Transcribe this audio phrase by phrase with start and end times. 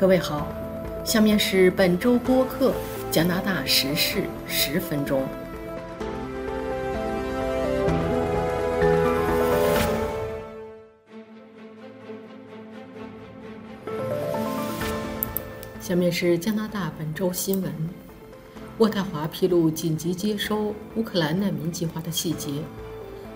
[0.00, 0.46] 各位好，
[1.04, 2.72] 下面是本周播客
[3.10, 5.26] 加拿大时事十分钟。
[15.80, 17.72] 下面是加拿大本周新闻：
[18.78, 22.62] 渥太华披露紧急接收乌克兰难民计划的细节。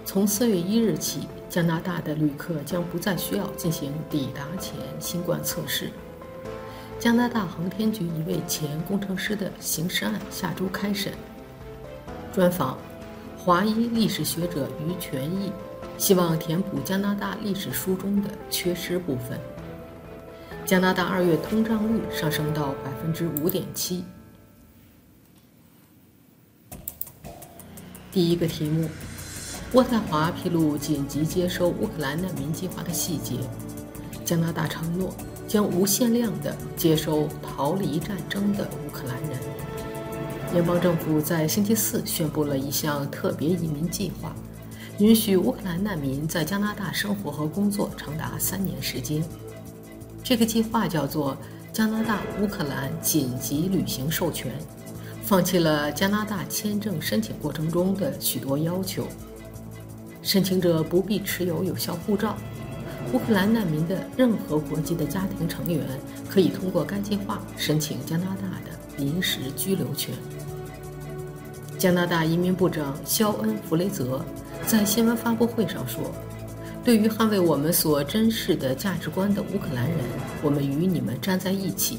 [0.05, 5.91] 从四月一日起，加拿大的旅客将不再需要进行抵达前新冠测试。
[7.03, 11.13] 加拿大航天局一位前工程师的刑事案下周开审。
[12.33, 12.79] 专访：
[13.37, 15.51] 华裔历史学者于全义，
[15.99, 19.37] 希望填补加拿大历史书中的缺失部分。
[20.65, 24.05] 加拿大二月通胀率上升到百分之五点七。
[28.13, 28.89] 第一个题目：
[29.73, 33.39] 渥太华披露紧急接收乌克兰难民计划的细节。
[34.25, 35.13] 加拿大承诺。
[35.53, 39.39] 将无限量地接收逃离战争的乌克兰人。
[40.55, 44.35] 联邦政府在星期四宣布了一项特别移民计划，
[44.99, 49.23] 允许乌克兰难民在加拿大生活和工作长达三年时间。
[50.25, 51.37] 这个计划叫做
[51.71, 54.51] “加拿大乌克兰紧急旅行授权”，
[55.23, 59.07] 放弃了加拿大签证申请过程中的许多要求。
[60.23, 62.39] 申请者不必持有有效护照。
[63.13, 65.87] 乌克兰难民的任何国籍的家庭成员
[66.29, 70.15] 可以通过该计划申请加拿大的临时居留权。
[71.79, 74.25] 加拿大移民部长肖恩·弗雷泽
[74.67, 76.13] 在新闻发布会上说
[76.85, 79.99] ：“对于捍卫我们所珍视的价值观的乌克兰人，
[80.43, 81.99] 我们与你们站在一起，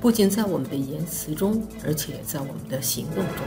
[0.00, 3.44] 不仅在我们的言辞中，而且在我们的行动中。”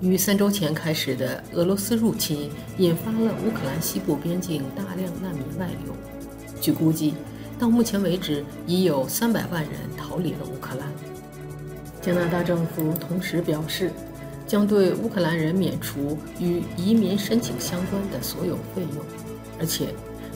[0.00, 5.94] 于三周前开始的俄罗斯入侵，引发了乌克兰西部边境大量难民外流。
[6.58, 7.12] 据估计，
[7.58, 10.88] 到目前为止，已有三百万人逃离了乌克兰。
[12.00, 13.92] 加拿大政府同时表示，
[14.46, 19.04] 将对乌克兰人免除与移民申请相关的所有费用，
[19.58, 19.88] 而且，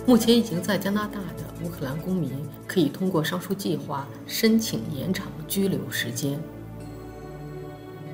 [0.06, 2.30] 目前已经在加拿大的乌克兰公民
[2.66, 6.38] 可以通过上述计划申请延长居留时间。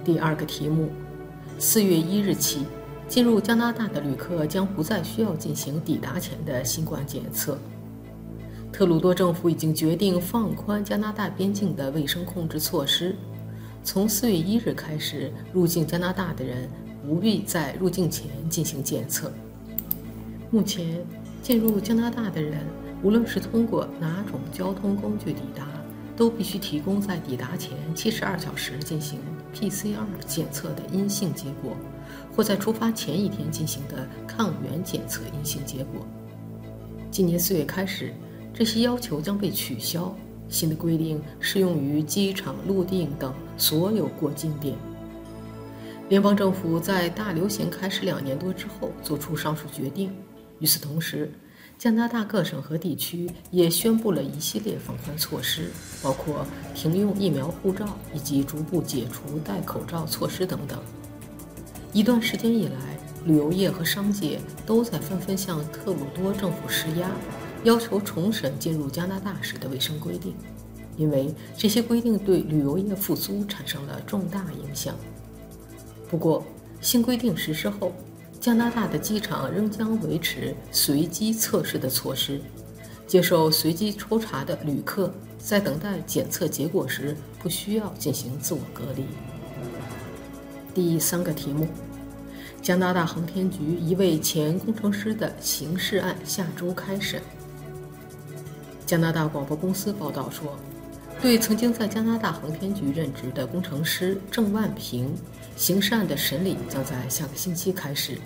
[0.05, 0.93] 第二个题目。
[1.63, 2.65] 四月一日起，
[3.07, 7.59] 进入加拿大的旅客将不再需要进行抵达前的新冠检测。
[8.73, 13.15] 特鲁多政府已经决定放宽加拿大边境的卫生控制措施，
[13.85, 16.67] 从四月一日开始，入境加拿大的人
[17.07, 19.31] 不必在入境前进行检测。
[20.51, 21.05] 目前，
[21.43, 22.65] 进入加拿大的人，
[23.03, 25.67] 无论是通过哪种交通工具抵达，
[26.17, 29.19] 都必须提供在抵达前七十二小时进行。
[29.55, 31.77] PCR 检测的阴性结果，
[32.35, 36.07] 或在出发前一天进行的抗原检测阴性结果。
[37.11, 38.15] 今年四月开始，
[38.55, 40.15] 这些要求将被取消。
[40.49, 44.75] 新的规定适用于机场、陆地等所有过境点。
[46.09, 50.13] 联邦政府在大流行开始两年多之后做出上述决定。
[50.59, 51.31] 与此同时，
[51.81, 55.71] 加拿大各省和地区也宣布了一系列放宽措施，
[56.03, 60.79] 包括停用疫苗护照以及逐步解除戴口罩措施等等。
[61.95, 67.11] 一段时间以来，旅游业和商界都在纷纷向特鲁多政府施压，
[67.65, 70.35] 要求重审进入加拿大时的卫生规定，
[70.99, 74.95] 因为这些规定对旅游业复苏产生了重大影响。
[76.11, 76.45] 不过，
[76.83, 77.91] 新规定实施后，
[78.41, 82.41] 加拿大的机场仍将维持随机测试的措施，
[83.07, 89.05] 接受随机抽查的旅客在等待检测结果时不需要进行自我隔离。
[90.73, 91.69] 第三个题目：
[92.63, 97.21] 加拿大航天局一位前工程师的刑事案下周开审。
[98.87, 100.59] 加拿大广播公司报道说。
[101.23, 105.15] 对曾经在加拿大航天局任职的工程师郑万平，
[105.61, 108.17] 刑事案的审理将在下个星期开始。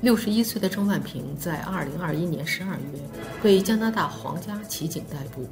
[0.00, 3.00] 六十一岁的郑万平在二零二一年十二月
[3.40, 5.46] 被加拿大皇家骑警逮捕，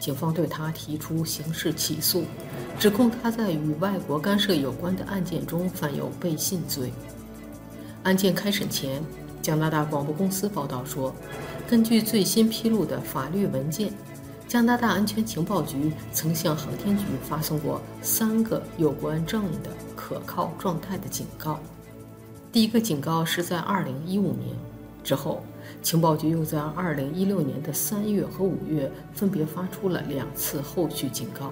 [0.00, 2.24] 警方对他提出刑事起诉，
[2.78, 6.90] 指控他在与外国干涉有关的案件中犯有背信罪。
[8.02, 9.02] 案件开审前，
[9.42, 11.14] 加拿大广播公司报道说，
[11.68, 13.92] 根据最新披露的法律文件。
[14.52, 21.58] 加拿大安全情报局曾向航天局发送过三个有关证的可靠状态的警告。
[22.52, 24.54] 第一个警告是在2015年，
[25.02, 25.42] 之后
[25.80, 31.50] 情报局又在2016年的3月和5月分别发出了两次后续警告。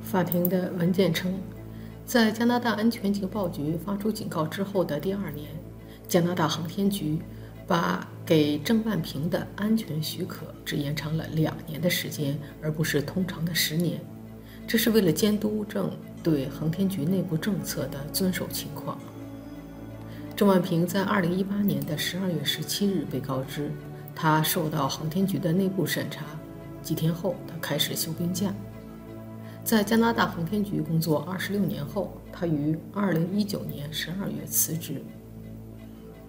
[0.00, 1.34] 法庭的文件称，
[2.06, 5.48] 在加拿大安全情报局发出警告之后的第二年，
[6.06, 7.18] 加拿大航天局。
[7.66, 14.00] 把给郑万平的安全许可只延长了两年的时间，而不是通常的十年。
[14.66, 15.90] 这是为了监督郑
[16.22, 18.98] 对航天局内部政策的遵守情况。
[20.34, 23.70] 郑万平在二零一八年的十二月十七日被告知，
[24.14, 26.24] 他受到航天局的内部审查。
[26.82, 28.52] 几天后，他开始休病假。
[29.62, 35.02] 在加拿大航天局工作二十六年后，他于二零一九年十二月辞职。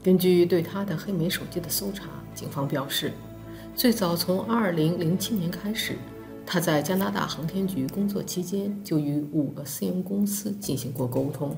[0.05, 2.03] 根据对他的黑莓手机的搜查，
[2.35, 3.11] 警方表示，
[3.75, 5.97] 最早从二零零七年开始，
[6.45, 11.57] 他在加拿大航天局工作期间就与五个私营公司进行过沟通。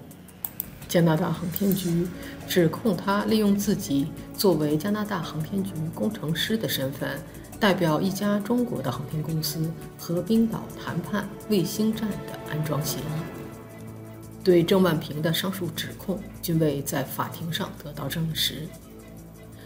[0.88, 2.08] 加拿大航天局
[2.48, 7.20] 指控他利用自己作为加拿大航天局工程师的身份。
[7.60, 13.37] 代表一家中国的航天公司和冰岛谈判卫星站的安装协议。
[14.48, 18.66] 对郑万平的上述指控均未在法庭上得到证实。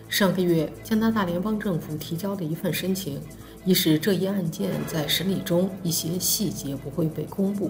[0.09, 3.21] 上个月，加拿大联邦政府提交的一份申请，
[3.63, 7.69] 以使这一案件在审理中一些细节不会被公布。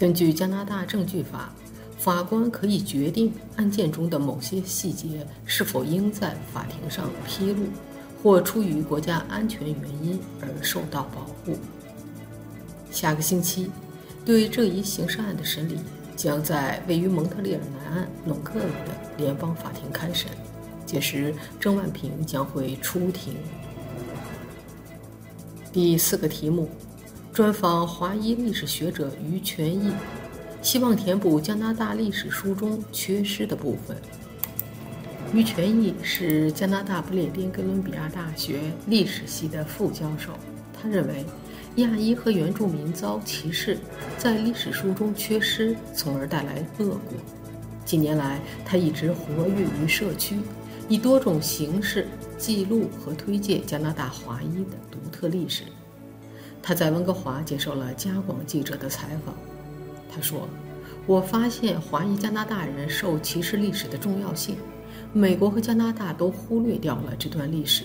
[0.00, 1.54] 根据加拿大证据法，
[1.96, 7.66] 法官可以决定案件中的某些细节是否应在法庭上披露。
[8.20, 11.56] 或出于国家安全原因而受到保护。
[12.90, 13.70] 下个星期，
[14.26, 15.78] 对这一刑事案的审理
[16.20, 20.30] 将在位于蒙特利尔南岸隆克尔的联邦法庭开审，
[20.84, 23.36] 届时郑万平将会出庭。
[25.72, 26.68] 第四个题目：
[27.32, 29.92] 专访华裔历史学者于全义，
[30.60, 33.96] 希望填补加拿大历史书中缺失的部分。
[35.32, 40.32] 于全义是加拿大不列颠哥伦比亚大学历史系的副教授。
[40.82, 41.24] 他认为，
[41.76, 43.78] 亚裔和原住民遭歧视，
[44.18, 47.18] 在历史书中缺失，从而带来恶果。
[47.84, 50.38] 近年来，他一直活跃于社区，
[50.88, 52.06] 以多种形式
[52.36, 55.62] 记录和推介加拿大华裔的独特历史。
[56.62, 59.34] 他在温哥华接受了加广记者的采访。
[60.12, 60.48] 他说
[61.06, 64.56] ：“我发现华裔加拿大人受歧视历史的重要性。”
[65.12, 67.84] 美国和加拿大都忽略掉了这段历史，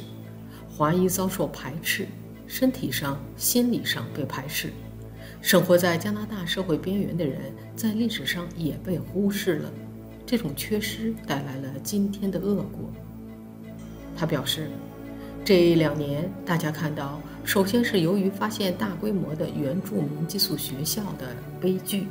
[0.70, 2.08] 华裔遭受排斥，
[2.48, 4.70] 身体上、心理上被排斥，
[5.42, 9.72] 生活在加拿大社会边缘的人在历史上也被忽视了，
[10.26, 12.90] 这种缺失带来了今天的恶果。
[14.16, 14.70] 他表示，
[15.44, 22.08] 这两年大家看到，首先是由于发现大规模的原住民寄宿学校的悲剧。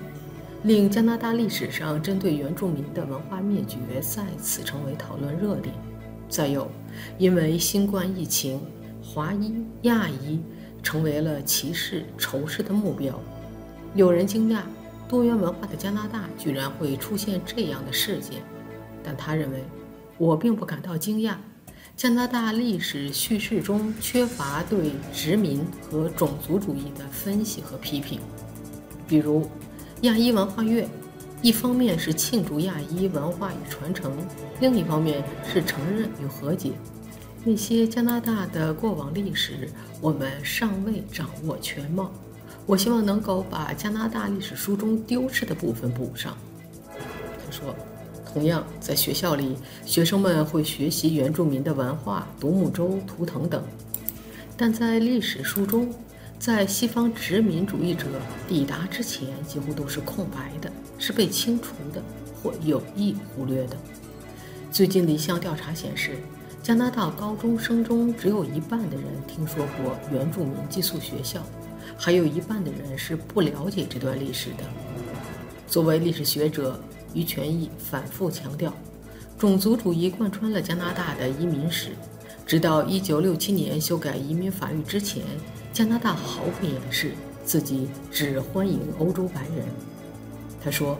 [0.62, 5.74] 令加拿大历史上针对原住民的文化灭绝再次成为讨论热点。
[6.26, 6.70] 再有，
[7.18, 8.58] 因为新冠疫情，
[9.04, 10.40] 华裔、亚裔
[10.82, 13.20] 成为了歧视、仇视的目标。
[13.94, 14.62] 有人惊讶，
[15.06, 18.42] 多元文化的加拿大居然会出现这样的事件，
[19.04, 19.62] 但他认为，
[20.16, 21.34] 我并不感到惊讶。
[21.94, 28.18] 加拿大历史叙事中缺乏对殖民和种族主义的分析和批评，
[29.06, 29.46] 比如。
[30.00, 30.86] 亚裔文化月，
[31.40, 34.12] 一方面是庆祝亚裔文化与传承，
[34.60, 36.72] 另一方面是承认与和解。
[37.46, 39.68] 那些加拿大的过往历史，
[40.00, 42.10] 我们尚未掌握全貌。
[42.64, 46.34] 我希望能够把加拿大历史书中丢失的部分补上。
[46.88, 47.76] 他说，
[48.24, 53.62] 同样在学校里，学生们会学习原住民的文化、独木舟、图腾等，
[54.56, 55.92] 但在历史书中。
[56.36, 58.06] 在西方殖民主义者
[58.46, 62.02] 抵达之前，几乎都是空白的，是被清除的
[62.42, 63.76] 或有意忽略的。
[64.70, 66.18] 最近的一项调查显示，
[66.64, 71.42] 加拿大高中生中只有一半的人听说过原住民寄宿学校，
[71.94, 74.64] 还有一半的人是不了解这段历史的。
[75.66, 76.80] 作为历史学者，
[77.12, 78.72] 于权义反复强调，
[79.36, 81.90] 种族主义贯穿了加拿大的移民史，
[82.46, 85.22] 直到1967年修改移民法律之前。
[85.70, 87.12] 加拿大毫不掩饰
[87.44, 89.66] 自己只欢迎欧洲白人。
[90.62, 90.96] 他说：“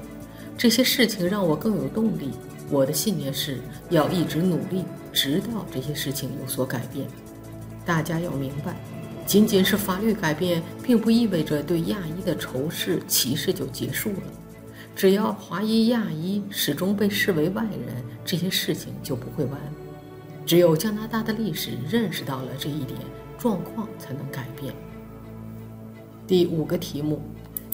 [0.59, 2.33] 这些事情让我更有动力。
[2.69, 7.07] 我的信念是要一直努力，直到这些事情有所改变。
[7.87, 8.77] 大家要明白，
[9.25, 14.23] 仅仅是法律改变，并不意味着对亚裔的仇视、歧视就结束了。
[14.95, 19.59] 只要华裔、亚裔始终被视为外人，这些事情就不会完。
[20.45, 22.99] 只有加拿大的历史认识到了这一点。”
[23.37, 24.73] 状况才能改变。
[26.27, 27.21] 第五个题目：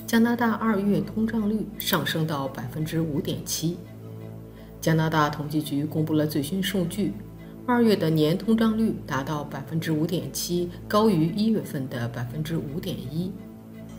[0.04, 3.76] 加拿大二月通胀率上升到百分之五点七。
[4.80, 7.12] 加拿大统计局公布了最新数据，
[7.70, 13.30] 二月的年通胀率达到百分之五点七高于一月份的百分之五点一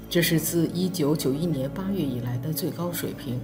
[0.09, 3.39] 这是自一九九一年八月以来的最高水平。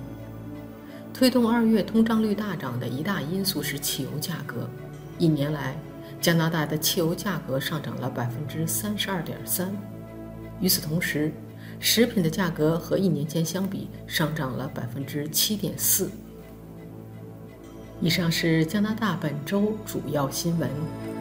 [1.14, 4.70] 推动二月通胀率大涨的一大因素是汽油价格。
[5.18, 5.80] 一年来
[6.20, 9.74] 加拿大的汽油价格上涨了百分之三十二点三。
[10.60, 11.32] 与此同时
[11.80, 16.12] 食品的价格和一年前相比上涨了百分之七点四
[18.00, 21.17] 以上是加拿大本周主要新闻。